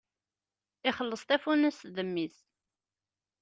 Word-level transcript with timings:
Ixelleṣ 0.89 1.21
tafunast 1.23 1.81
d 1.95 1.97
mmi-s! 2.07 2.37